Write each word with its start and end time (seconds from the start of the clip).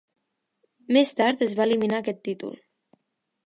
Més 0.97 1.11
tard, 1.21 1.45
es 1.49 1.55
va 1.61 1.67
eliminar 1.69 1.99
aquest 2.01 2.25
títol. 2.31 2.61